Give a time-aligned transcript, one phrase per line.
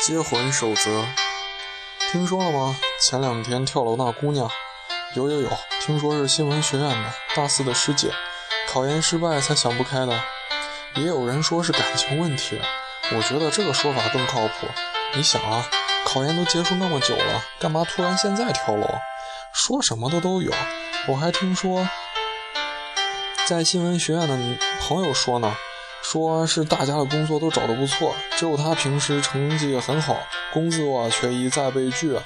[0.00, 1.04] 接魂守则，
[2.12, 2.76] 听说了吗？
[3.02, 4.48] 前两天跳楼那姑娘，
[5.14, 8.12] 有有有，听说是新闻学院的大四的师姐，
[8.68, 10.16] 考研失败才想不开的。
[10.94, 12.60] 也有人说是感情问题，
[13.12, 14.68] 我觉得这个说法更靠谱。
[15.14, 15.68] 你想啊，
[16.06, 18.86] 考研都结束那么久了，干嘛突然现在跳楼？
[19.52, 20.52] 说什么的都有。
[21.08, 21.88] 我还听说，
[23.46, 24.38] 在新闻学院的
[24.80, 25.56] 朋友说呢。
[26.02, 30.16] 说是大家的工作都找得不错，只有他平时成绩很好，
[30.52, 32.18] 工作却一再被拒，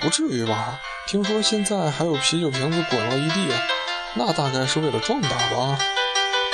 [0.00, 0.80] 不至于吧？
[1.06, 3.48] 听说现在还有啤酒瓶子滚了一地，
[4.14, 5.78] 那大概是为了壮胆吧？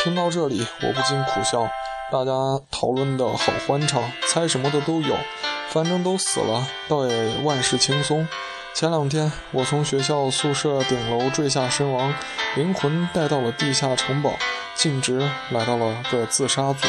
[0.03, 1.69] 听到这里，我不禁苦笑。
[2.13, 2.33] 大家
[2.71, 5.17] 讨论的好欢畅，猜什么的都有，
[5.71, 8.29] 反正都死了，倒也万事轻松。
[8.75, 12.15] 前两天，我从学校宿舍顶楼坠下身亡，
[12.57, 14.35] 灵魂带到了地下城堡，
[14.75, 15.19] 径直
[15.51, 16.87] 来到了个自杀组。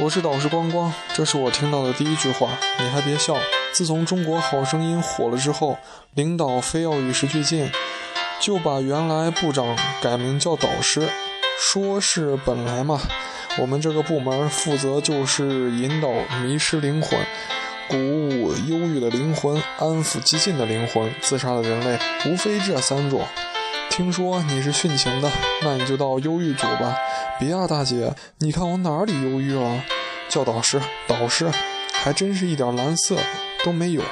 [0.00, 2.50] 我是导师光光，这是我听到的第一句话。
[2.78, 3.36] 你还别笑，
[3.72, 5.76] 自从《中国好声音》火了之后，
[6.14, 7.68] 领导非要与时俱进，
[8.40, 11.08] 就把原来部长改名叫导师，
[11.58, 13.00] 说是本来嘛，
[13.58, 16.08] 我们这个部门负责就是引导
[16.42, 17.18] 迷失灵魂。
[17.88, 21.12] 鼓舞忧郁的灵魂，安抚激进的灵魂。
[21.22, 23.26] 自杀的人类无非这三种。
[23.98, 25.28] 听说你是殉情的，
[25.60, 26.94] 那你就到忧郁组吧。
[27.40, 29.82] 别啊，大姐，你看我哪里忧郁了？
[30.28, 31.50] 叫导师，导师，
[31.94, 33.16] 还真是一点蓝色
[33.64, 34.02] 都没有。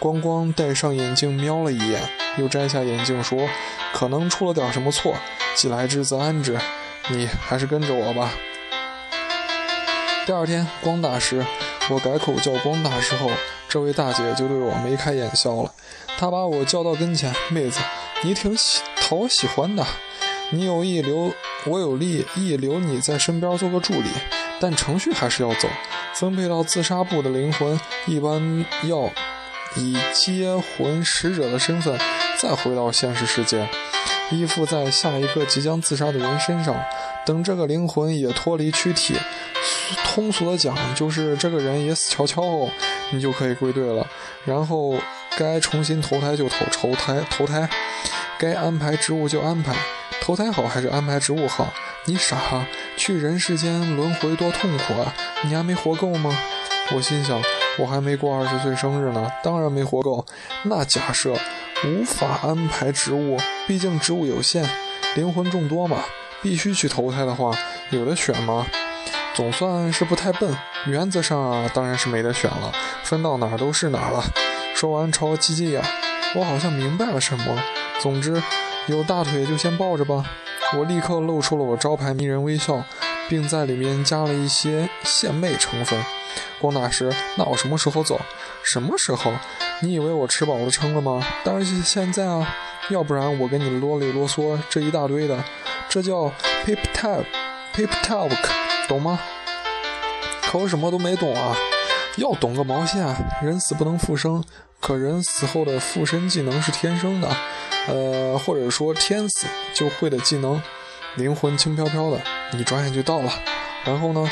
[0.00, 2.02] 光光戴上眼镜瞄了一眼，
[2.38, 3.48] 又摘下眼镜说
[3.94, 5.14] ：“可能出了点什么错，
[5.54, 6.58] 既来之则安之。
[7.06, 8.32] 你还是跟着我吧。”
[10.26, 11.46] 第二天，光大师。
[11.88, 13.30] 我改口叫光大师后，
[13.68, 15.72] 这位大姐就对我眉开眼笑了。
[16.18, 17.78] 她把我叫到跟前：“妹子，
[18.22, 19.84] 你挺喜喜讨喜欢的。
[20.50, 21.34] 你有意留，
[21.66, 24.08] 我有意意留你在身边做个助理，
[24.60, 25.68] 但程序还是要走。
[26.14, 29.10] 分配到自杀部的灵魂，一般要
[29.74, 31.98] 以接魂使者的身份
[32.38, 33.68] 再回到现实世界，
[34.30, 36.76] 依附在下一个即将自杀的人身上。
[37.26, 39.16] 等这个灵魂也脱离躯体。”
[40.06, 42.70] 通俗的讲，就是这个人也死翘翘后，
[43.10, 44.06] 你就可以归队了。
[44.44, 44.94] 然后
[45.36, 47.68] 该重新投胎就投投胎投胎，
[48.40, 49.76] 该安排职务就安排。
[50.22, 51.70] 投胎好还是安排职务好？
[52.06, 52.64] 你傻？
[52.96, 55.12] 去人世间轮回多痛苦啊！
[55.44, 56.34] 你还没活够吗？
[56.94, 57.38] 我心想，
[57.78, 60.24] 我还没过二十岁生日呢，当然没活够。
[60.62, 61.34] 那假设
[61.84, 64.66] 无法安排职务，毕竟职务有限，
[65.16, 65.98] 灵魂众多嘛，
[66.40, 67.54] 必须去投胎的话，
[67.90, 68.66] 有的选吗？
[69.34, 72.72] 总算是不太笨，原则上啊，当然是没得选了，
[73.04, 74.24] 分到哪儿都是哪儿了。
[74.74, 75.82] 说完朝鸡鸡眼，
[76.34, 77.58] 我好像明白了什么。
[78.00, 78.42] 总之，
[78.86, 80.24] 有大腿就先抱着吧。
[80.76, 82.84] 我立刻露出了我招牌迷人微笑，
[83.28, 86.00] 并在里面加了一些献媚成分。
[86.60, 88.20] 光大师，那我什么时候走？
[88.62, 89.32] 什么时候？
[89.82, 91.26] 你以为我吃饱了撑了吗？
[91.42, 92.54] 当然是现在啊，
[92.90, 95.42] 要不然我跟你啰里啰嗦这一大堆的，
[95.88, 96.30] 这叫
[96.64, 98.30] pip talk，pip talk，。
[98.86, 99.18] 懂吗？
[100.42, 101.56] 可我什么都没懂啊！
[102.16, 103.16] 要懂个毛线啊！
[103.42, 104.44] 人死不能复生，
[104.80, 107.28] 可人死后的附身技能是天生的，
[107.88, 110.60] 呃，或者说天死就会的技能。
[111.16, 112.20] 灵魂轻飘飘的，
[112.52, 113.32] 你转眼就到了。
[113.84, 114.28] 然后呢？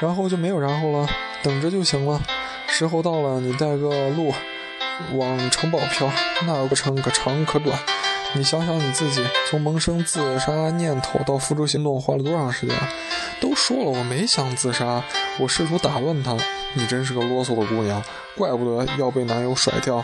[0.00, 1.06] 然后就没有然后了，
[1.42, 2.20] 等着就行了。
[2.68, 4.32] 时候到了，你带个路
[5.12, 6.10] 往城堡飘，
[6.46, 7.78] 那个过程可长可短。
[8.34, 12.74] 你想想你自己，从萌生自杀念头到付诸行动，花了多长时间？
[13.42, 15.02] 都说了我没想自杀，
[15.40, 16.36] 我试图打乱他。
[16.74, 18.00] 你真是个啰嗦的姑娘，
[18.36, 20.02] 怪不得要被男友甩掉。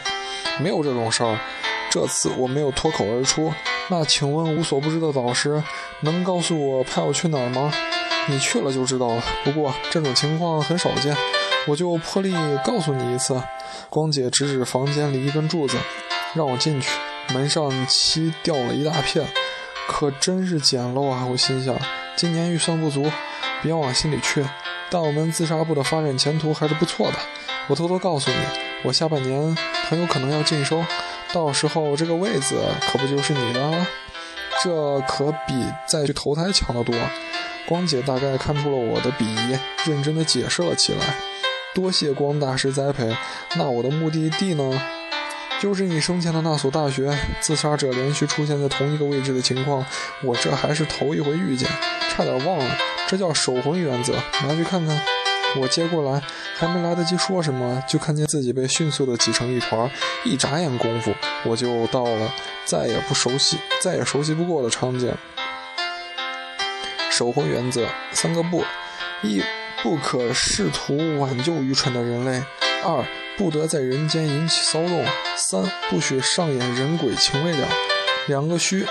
[0.60, 1.38] 没有这种事儿，
[1.88, 3.54] 这次我没有脱口而出。
[3.90, 5.62] 那请问无所不知的导师，
[6.00, 7.72] 能告诉我派我去哪儿吗？
[8.26, 9.22] 你去了就知道了。
[9.44, 11.16] 不过这种情况很少见，
[11.68, 12.34] 我就破例
[12.64, 13.40] 告诉你一次。
[13.88, 15.78] 光姐指指房间里一根柱子，
[16.34, 16.90] 让我进去。
[17.32, 19.24] 门上漆掉了一大片，
[19.86, 21.24] 可真是简陋啊！
[21.30, 21.76] 我心想，
[22.16, 23.10] 今年预算不足，
[23.62, 24.44] 别往心里去。
[24.90, 27.18] 但我们自杀部的发展前途还是不错的。
[27.68, 28.36] 我偷偷告诉你，
[28.82, 29.56] 我下半年
[29.88, 30.84] 很有可能要晋升，
[31.32, 32.56] 到时候这个位子
[32.90, 33.86] 可不就是你的了？
[34.64, 35.54] 这可比
[35.86, 36.94] 再去投胎强得多。
[37.66, 41.00] 光姐大概看出了我的鄙夷，认真的解释了起来。
[41.74, 43.14] 多谢光大师栽培。
[43.56, 44.82] 那我的目的地呢？
[45.60, 49.84] 就是你生前的那所大学，自杀者连续出现在同一个位置的情况，
[50.22, 51.68] 我这还是头一回遇见，
[52.10, 52.78] 差点忘了，
[53.08, 54.12] 这叫守魂原则，
[54.46, 55.00] 拿去看看。
[55.56, 56.22] 我接过来，
[56.58, 59.90] 还没来得及说什么，就看见自己被迅速的挤成一团，
[60.24, 61.14] 一眨眼功夫，
[61.44, 62.30] 我就到了
[62.66, 65.10] 再也不熟悉、再也熟悉不过的场景。
[67.10, 68.62] 守魂原则三个不：
[69.22, 69.42] 一
[69.82, 72.42] 不可试图挽救愚蠢的人类；
[72.84, 73.02] 二，
[73.38, 75.02] 不得在人间引起骚动；
[75.34, 77.66] 三，不许上演人鬼情未了。
[78.26, 78.86] 两个虚，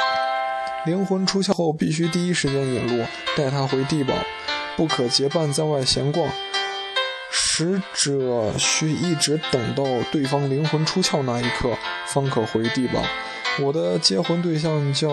[0.88, 3.06] 灵魂出窍后必须第一时间引路，
[3.36, 4.14] 带他回地堡，
[4.78, 6.32] 不可结伴在外闲逛。
[7.30, 13.02] 使者需一直等到对方灵魂出窍那一刻，方可回地堡。
[13.60, 15.10] 我的结婚对象叫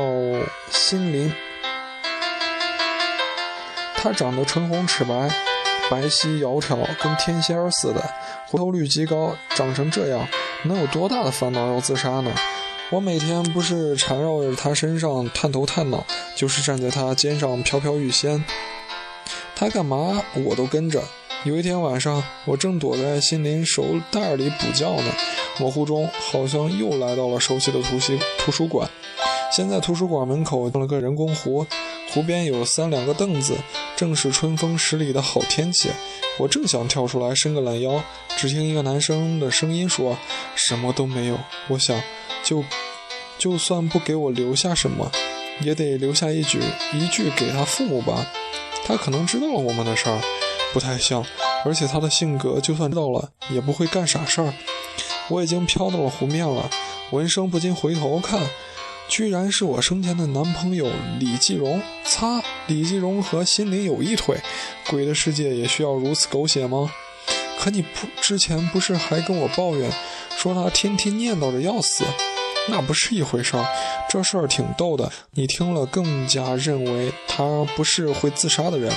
[0.70, 1.32] 心林，
[3.96, 5.28] 他长得唇红齿白，
[5.90, 8.00] 白皙窈窕，跟天仙似的，
[8.46, 9.36] 回头率极高。
[9.56, 10.24] 长成这样，
[10.66, 12.30] 能有多大的烦恼要自杀呢？
[12.94, 16.06] 我每天不是缠绕着他身上探头探脑，
[16.36, 18.44] 就是站在他肩上飘飘欲仙。
[19.56, 21.02] 他干嘛我都跟着。
[21.42, 25.12] 有一天晚上，我正躲在心灵手袋里补觉呢，
[25.58, 28.88] 模糊中好像又来到了熟悉的图书图书馆。
[29.50, 31.66] 现在图书馆门口弄了个人工湖，
[32.12, 33.56] 湖边有三两个凳子，
[33.96, 35.90] 正是春风十里的好天气。
[36.38, 38.00] 我正想跳出来伸个懒腰，
[38.36, 40.16] 只听一个男生的声音说
[40.54, 41.38] ：“什么都没有。”
[41.68, 42.00] 我想，
[42.44, 42.62] 就
[43.38, 45.10] 就算不给我留下什么，
[45.60, 46.60] 也得留下一句
[46.92, 48.26] 一句给他父母吧。
[48.86, 50.20] 他可能知道了我们的事儿。
[50.72, 51.24] 不太像，
[51.64, 54.52] 而且他的性格，就算知道了也不会干傻事儿。
[55.28, 56.68] 我已经飘到了湖面了，
[57.12, 58.40] 闻声不禁回头看，
[59.08, 61.80] 居然是我生前的男朋友李继荣。
[62.04, 64.42] 擦，李继荣和心灵有一腿，
[64.90, 66.92] 鬼的世界也需要如此狗血吗？
[67.60, 69.92] 可你不之前不是还跟我抱怨，
[70.36, 72.04] 说他天天念叨着要死？
[72.66, 73.66] 那不是一回事儿，
[74.08, 75.10] 这事儿挺逗的。
[75.32, 78.92] 你听了更加认为他不是会自杀的人。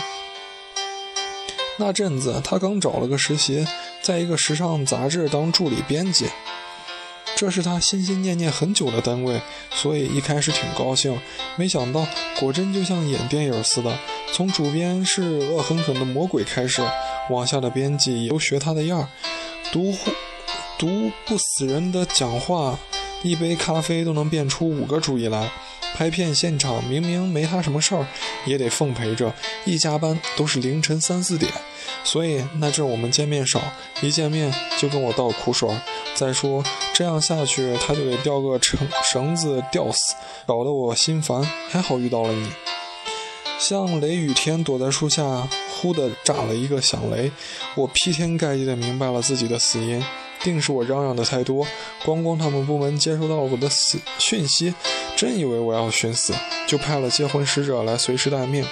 [1.78, 3.68] 那阵子，他刚找了个实习，
[4.02, 6.26] 在一个时尚杂志当助理编辑，
[7.36, 9.40] 这是他心心念念很久的单位，
[9.72, 11.20] 所以一开始挺高兴。
[11.56, 12.08] 没想到，
[12.40, 13.96] 果真就像演电影似的，
[14.34, 16.82] 从主编是恶狠狠的魔鬼开始，
[17.30, 19.08] 往下的编辑也都学他的样儿，
[19.72, 19.94] 读
[20.80, 22.80] 读不死人的讲话，
[23.24, 25.50] 一杯咖啡都能变出五个主意来。
[25.96, 28.06] 拍片现场明明没他什么事儿，
[28.46, 29.34] 也得奉陪着。
[29.66, 31.52] 一加班都是凌晨三四点，
[32.04, 33.60] 所以那阵我们见面少，
[34.02, 35.68] 一见面就跟我倒苦水。
[36.14, 38.78] 再说这样下去，他就得吊个绳
[39.12, 40.14] 绳子吊死，
[40.46, 41.42] 搞得我心烦。
[41.70, 42.48] 还好遇到了你，
[43.58, 47.32] 像雷雨天躲在树下，忽的炸了一个响雷，
[47.76, 50.04] 我劈天盖地的明白了自己的死因，
[50.44, 51.66] 定是我嚷嚷的太多。
[52.06, 54.74] 光光他们部门接收到了我的死讯息。
[55.16, 56.32] 真以为我要寻死，
[56.68, 58.64] 就派了接婚使者来随时待命。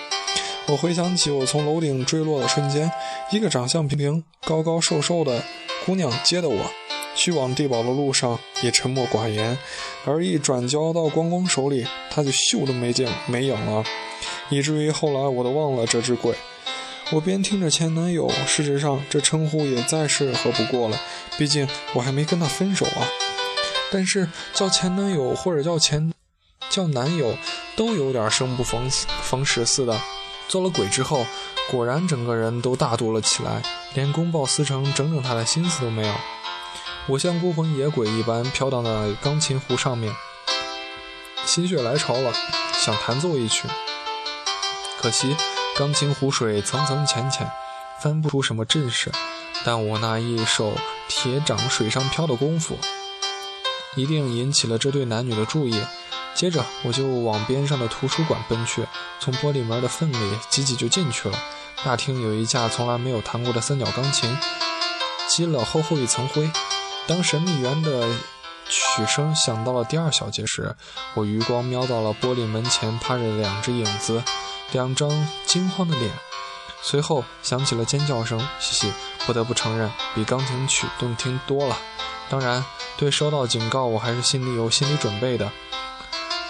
[0.67, 2.91] 我回想起我从楼顶坠落的瞬间，
[3.31, 5.43] 一个长相平平、高高瘦瘦的
[5.87, 6.71] 姑娘接的我，
[7.15, 9.57] 去往地堡的路上也沉默寡言，
[10.05, 13.83] 而一转交到光光手里，他就咻的没见没影了，
[14.49, 16.35] 以至于后来我都忘了这只鬼。
[17.11, 20.99] 我边听着前男友，事实上这称呼也再适合不过了，
[21.37, 23.07] 毕竟我还没跟他分手啊。
[23.91, 26.11] 但是叫前男友或者叫前。
[26.67, 27.37] 叫男友
[27.77, 28.89] 都有点生不逢
[29.21, 29.97] 逢时似的。
[30.49, 31.25] 做了鬼之后，
[31.69, 33.61] 果然整个人都大度了起来，
[33.93, 36.13] 连公报私成整整他的心思都没有。
[37.07, 40.13] 我像孤魂野鬼一般飘荡在钢琴湖上面，
[41.45, 42.33] 心血来潮了，
[42.73, 43.69] 想弹奏一曲。
[44.99, 45.35] 可惜
[45.77, 47.51] 钢琴湖水层层浅浅，
[48.01, 49.11] 翻不出什么阵势。
[49.65, 50.73] 但我那一手
[51.09, 52.77] 铁掌水上漂的功夫，
[53.95, 55.83] 一定引起了这对男女的注意。
[56.33, 58.85] 接着我就往边上的图书馆奔去，
[59.19, 61.37] 从玻璃门的缝里挤挤就进去了。
[61.83, 64.37] 大厅有一架从来没有弹过的三角钢琴，
[65.27, 66.49] 积了厚厚一层灰。
[67.05, 68.07] 当神秘园的
[68.69, 70.75] 曲声响到了第二小节时，
[71.15, 74.23] 我余光瞄到了玻璃门前趴着两只影子，
[74.75, 75.09] 两张
[75.45, 76.11] 惊慌的脸。
[76.81, 78.91] 随后响起了尖叫声，嘻嘻，
[79.25, 81.77] 不得不承认，比钢琴曲动听多了。
[82.29, 82.65] 当然，
[82.97, 85.49] 对收到警告，我还是心里有心理准备的。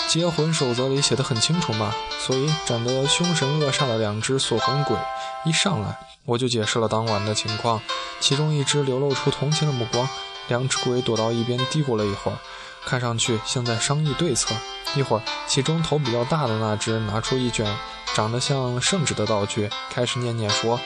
[0.08, 4.98] 结魂守则里写的很清楚嘛，所以长得凶神恶煞的两只锁魂鬼
[5.46, 7.80] 一上来，我就解释了当晚的情况。
[8.20, 10.10] 其中一只流露出同情的目光，
[10.48, 12.40] 两只鬼躲到一边嘀咕了一会儿，
[12.86, 14.56] 看上去像在商议对策。
[14.96, 17.66] 一会儿，其中头比较大的那只拿出一卷
[18.14, 20.80] 长得像圣旨的道具，开始念念说：“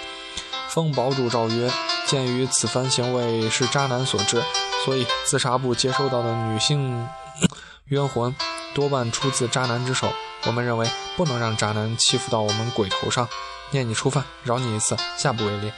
[0.70, 1.72] 奉堡主诏曰，
[2.08, 4.42] 鉴于此番行为是渣男所致，
[4.84, 7.08] 所以自杀部接收到的女性
[7.90, 8.36] 冤魂。”
[8.76, 10.14] 多半出自渣男之手，
[10.46, 10.88] 我们认为
[11.18, 13.28] 不能让渣男欺负到我们鬼头上。
[13.72, 15.72] 念你初犯，饶你一次，下不为例。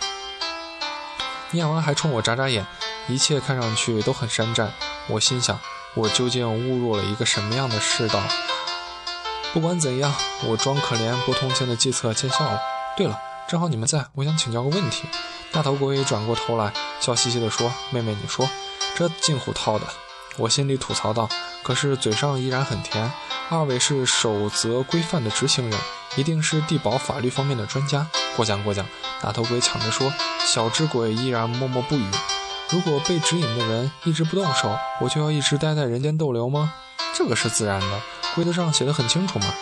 [1.52, 2.68] 念完还冲我眨眨眼，
[3.08, 4.74] 一切看上去都很山寨。
[5.08, 5.58] 我心想，
[5.94, 8.22] 我究竟误入了一个什么样的世道？
[9.54, 10.14] 不管怎样，
[10.46, 12.62] 我装可怜不同情的计策见效了。
[12.96, 13.20] 对了，
[13.50, 15.04] 正好你们在，我想请教个问题。”
[15.52, 16.72] 大头鬼转过头来，
[17.02, 18.50] 笑嘻嘻地说：“妹妹，你说，
[18.96, 19.86] 这近乎套的。”
[20.38, 21.28] 我心里吐槽道，
[21.62, 23.12] 可是嘴上依然很甜。
[23.50, 25.78] 二位是守则规范的执行人，
[26.16, 28.08] 一定是地保法律方面的专家。
[28.38, 28.86] 过奖过奖。
[29.22, 30.14] 大头鬼抢着说，
[30.46, 32.06] 小智鬼依然默默不语。
[32.72, 36.74] 如果被指引的人一直不动手，我就要一直待在人间逗留吗？
[37.14, 38.02] 这个是自然的，
[38.34, 39.54] 规则上写的很清楚嘛。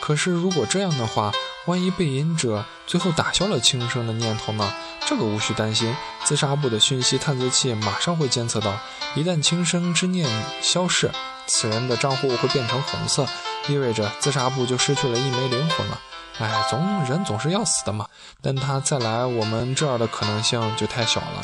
[0.00, 1.32] 可是如果这样的话，
[1.66, 4.72] 万一被引者最后打消了轻生的念头呢？
[5.04, 5.94] 这个无需担心，
[6.24, 8.72] 自杀部的讯息探测器马上会监测到。
[9.14, 10.26] 一旦轻生之念
[10.62, 11.10] 消逝，
[11.46, 13.26] 此人的账户会变成红色，
[13.68, 16.00] 意味着自杀部就失去了一枚灵魂了。
[16.38, 18.06] 哎，总人总是要死的嘛，
[18.40, 21.42] 但他再来我们这儿的可能性就太小了。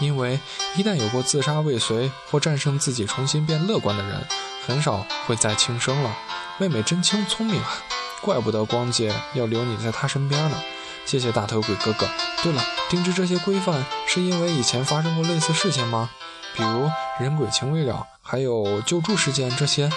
[0.00, 0.38] 因为
[0.76, 4.26] 一旦有过自杀未遂或战胜自己重新变乐观的人，
[4.66, 6.16] 很少会再轻生了。
[6.58, 7.82] 妹妹真轻聪明啊！
[8.20, 10.56] 怪不得光姐要留你在她身边呢。
[11.04, 12.06] 谢谢大头鬼哥哥。
[12.42, 16.10] 对了，定制这些规范是因为以前发生过类似事情吗？
[16.54, 19.90] 比如人鬼情未了，还有救助事件这些，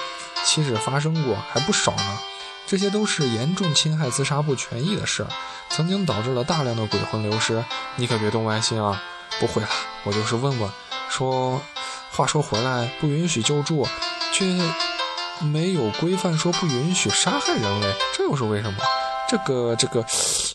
[0.44, 2.20] 岂止发生过，还不少呢。
[2.66, 5.28] 这些都是严重侵害自杀部权益的事，
[5.70, 7.64] 曾经导致了大量的鬼魂流失。
[7.98, 9.04] 你可别动歪心啊！
[9.40, 9.70] 不会了，
[10.04, 10.70] 我就是问问。
[11.10, 11.62] 说，
[12.12, 13.88] 话说回来，不允许救助，
[14.34, 14.46] 却。
[15.44, 18.78] 没有规范说不允许杀害人类，这又是为什么？
[19.28, 20.06] 这个这个，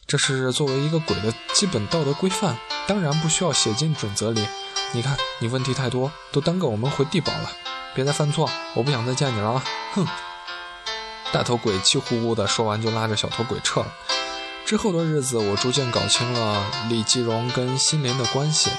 [0.07, 4.47] 这是作为一个鬼的基本道德规范，当然不需要写进准则里。
[4.93, 7.51] 你看，你问题太多，都耽搁我们回地堡了。
[7.97, 9.65] 别再犯错，我不想再见你了啊。
[9.95, 10.07] 哼！
[11.33, 13.89] 大头鬼气呼呼的说完，就拉着小头鬼撤了。
[14.65, 18.71] 之后的日子，我逐渐搞清了李继荣跟心灵的关系。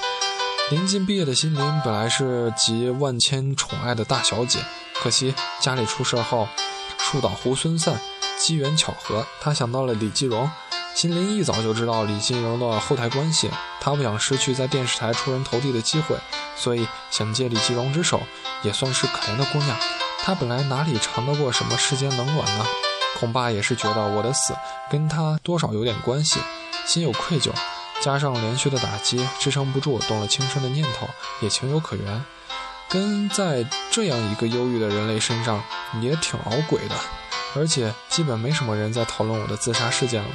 [0.69, 4.59] 临近毕业的心灵本来是集万千宠爱的大小姐。
[5.01, 6.50] 可惜家里出事后，
[6.97, 7.97] 树倒猢狲散，
[8.38, 10.50] 机缘巧合，他想到了李继荣。
[10.93, 16.17] 心灵一早就知道李继荣的后台关系，他不想失去在电视台出人头地的机会，
[16.57, 18.19] 所以想借李继荣之手，
[18.62, 19.77] 也算是可怜的姑娘。
[20.19, 22.65] 她本来哪里尝得过什么世间冷暖呢？
[23.17, 24.53] 恐怕也是觉得我的死
[24.91, 26.41] 跟她多少有点关系，
[26.86, 27.51] 心有愧疚，
[28.01, 31.07] 加上连续的打击，支撑不住，动了轻生的念头，
[31.41, 32.23] 也情有可原。
[32.89, 35.61] 跟在这样一个忧郁的人类身上
[36.01, 36.95] 也挺熬鬼的，
[37.55, 40.29] 而且基本没什么人在讨论我的自杀事件了。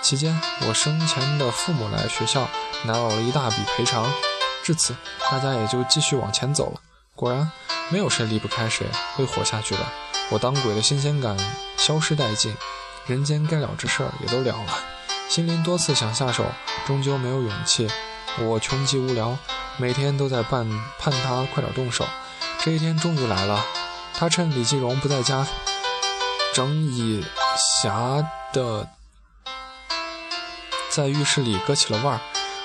[0.00, 2.48] 期间，我生前的父母来学校
[2.84, 4.10] 拿到了一大笔赔偿，
[4.62, 4.94] 至此
[5.30, 6.80] 大家也就继续往前走了。
[7.14, 7.50] 果然，
[7.90, 9.80] 没有谁离不开谁，会活下去的。
[10.30, 11.36] 我当鬼的新鲜感
[11.76, 12.54] 消失殆尽，
[13.06, 14.97] 人间该了之事儿也都了了。
[15.28, 16.46] 心灵多次想下手，
[16.86, 17.86] 终究没有勇气。
[18.40, 19.36] 我穷极无聊。
[19.76, 20.68] 每天都在盼
[20.98, 22.04] 盼他快点动手，
[22.60, 23.64] 这一天终于来了。
[24.12, 25.46] 他趁李继荣不在家，
[26.52, 27.24] 整以
[27.84, 28.88] 暇的
[30.90, 32.20] 在浴室里割起了腕儿。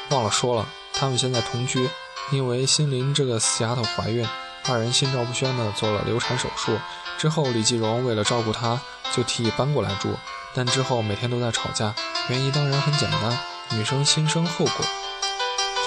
[0.10, 1.88] 忘了说了，他们现在同居，
[2.32, 4.28] 因为心灵这个死丫头怀孕，
[4.68, 6.80] 二人心照不宣的做了流产手术。
[7.20, 8.82] 之后，李继荣为了照顾她，
[9.16, 10.18] 就提议搬过来住。
[10.56, 11.94] 但之后每天都在吵架，
[12.30, 13.38] 原因当然很简单：
[13.72, 14.86] 女生心生后悔，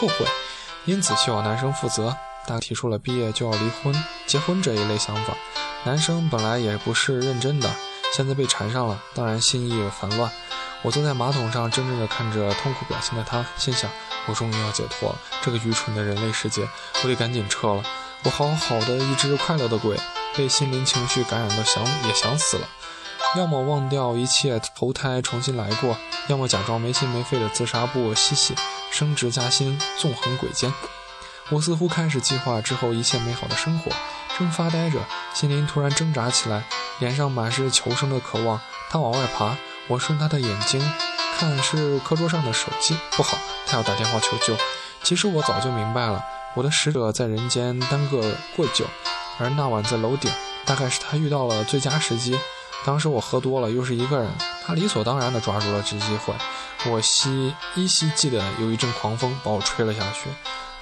[0.00, 0.26] 后悔。
[0.84, 2.16] 因此，希望男生负责。
[2.46, 5.34] 他提出了毕业就要离婚、结婚这一类想法。
[5.84, 7.68] 男生本来也不是认真的，
[8.14, 10.30] 现在被缠上了，当然心意烦乱。
[10.82, 13.90] 我坐在马桶上，怔怔地看着痛苦表情的他，心想：
[14.26, 16.68] 我终于要解脱了这个愚蠢的人类世界，
[17.02, 17.82] 我得赶紧撤了。
[18.22, 19.98] 我好好的一只快乐的鬼，
[20.36, 22.68] 被心灵情绪感染的想也想死了。
[23.36, 25.94] 要么忘掉一切，投胎重新来过；
[26.28, 28.54] 要么假装没心没肺的自杀不嬉戏。
[28.90, 30.72] 升职加薪，纵横鬼间。
[31.50, 33.92] 我似乎开始计划之后一切美好的生活。
[34.38, 34.98] 正发呆着，
[35.34, 36.64] 心灵突然挣扎起来，
[36.98, 38.60] 脸上满是求生的渴望。
[38.88, 39.56] 他往外爬，
[39.88, 40.80] 我顺他的眼睛
[41.38, 42.96] 看，是课桌上的手机。
[43.12, 44.56] 不好，他要打电话求救。
[45.02, 48.86] 其实我早就明白了，我的使者在人间耽搁过久，
[49.38, 50.30] 而那晚在楼顶，
[50.64, 52.38] 大概是他遇到了最佳时机。
[52.84, 54.30] 当时我喝多了，又是一个人，
[54.64, 56.34] 他理所当然地抓住了这机会。
[56.88, 60.30] 我依依稀记得有一阵狂风把我吹了下去，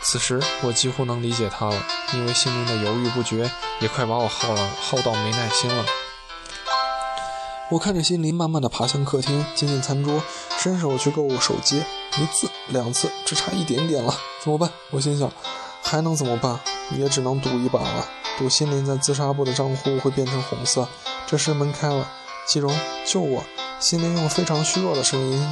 [0.03, 1.83] 此时我几乎能理解他了，
[2.13, 5.85] 因为心灵的犹豫不决也快把我耗了，耗到没耐心了。
[7.71, 10.23] 我看着心灵慢慢地爬向客厅，接近餐桌，
[10.59, 11.83] 伸手去够手机，
[12.19, 14.71] 一次两次，只差一点点了，怎么办？
[14.91, 15.33] 我心想，
[15.83, 16.61] 还能怎么办？
[16.91, 20.87] 也只能赌一把了，赌心灵在自杀部的账户会变成红色。
[21.35, 22.09] 这时门开了，
[22.47, 22.73] 季荣
[23.05, 23.43] 救我。
[23.81, 25.45] 心灵用非常虚弱的声音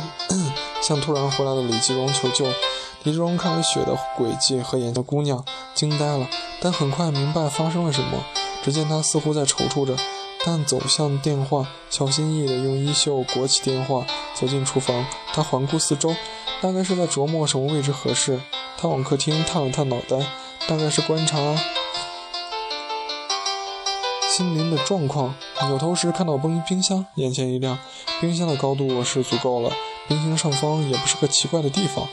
[0.80, 2.46] 向突然回来的李继荣求救。
[3.02, 6.28] 李吉荣看着血的轨迹和眼前的姑娘，惊呆了，
[6.60, 8.24] 但很快明白发生了什么。
[8.62, 9.96] 只见他似乎在踌躇着，
[10.44, 16.14] 但走向电话，小心翼翼地用衣袖裹起电话，走进厨房，他环顾四周，
[16.60, 18.40] 大概是在琢磨什么位置合适。
[18.78, 20.24] 他往客厅探了探脑袋，
[20.68, 21.38] 大概是观察
[24.34, 25.34] 心灵的状况。
[25.66, 27.78] 扭头时看到冰冰箱，眼前一亮。
[28.18, 29.70] 冰箱的高度是足够了，
[30.08, 32.08] 冰箱上方也不是个奇怪的地方。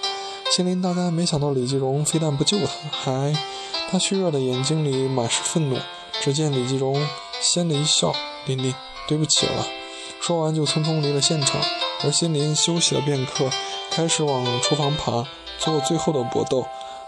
[0.51, 3.33] 心灵大概没想到李继荣非但不救他，还……
[3.89, 5.77] 他虚弱的眼睛里满是愤怒。
[6.19, 7.07] 只见李继荣
[7.39, 8.13] 先了一笑
[8.45, 8.75] ：“琳琳，
[9.07, 9.65] 对不起了。”
[10.19, 11.61] 说完就匆匆离了现场。
[12.03, 13.49] 而心灵休息了片刻，
[13.91, 15.25] 开始往厨房爬，
[15.57, 16.65] 做最后的搏斗。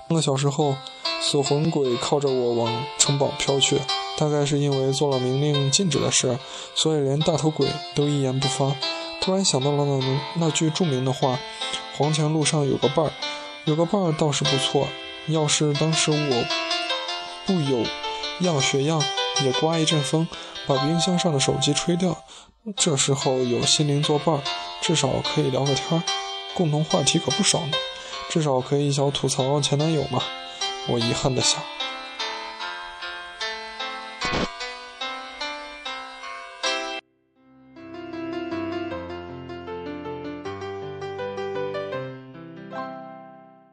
[0.07, 0.75] 半个小时后，
[1.21, 3.81] 锁魂鬼靠着我往城堡飘去。
[4.21, 6.37] 大概是因为做了明令禁止的事，
[6.75, 8.75] 所以连大头鬼都一言不发。
[9.19, 11.39] 突然想到了那那句著名的话
[11.97, 13.11] ：“黄泉路上有个伴儿，
[13.65, 14.87] 有个伴儿倒是不错。
[15.25, 16.45] 要是当时我
[17.47, 17.83] 不有
[18.41, 19.01] 样学样，
[19.43, 20.27] 也刮一阵风，
[20.67, 22.15] 把冰箱上的手机吹掉。
[22.77, 24.39] 这时候有心灵作伴。”
[24.83, 26.03] 至少可以聊个天儿，
[26.53, 27.71] 共同话题可不少呢。
[28.29, 30.21] 至少可以一小吐槽前男友嘛。
[30.87, 31.59] 我遗憾的想。